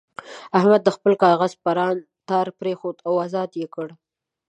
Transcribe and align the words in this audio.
احمد 0.57 0.81
د 0.83 0.89
خپل 0.95 1.13
کاغذ 1.23 1.51
پران 1.63 1.95
تار 2.29 2.47
پرېښود 2.59 2.97
او 3.07 3.13
ازاد 3.25 3.49
یې 3.61 3.67
کړ. 3.75 3.87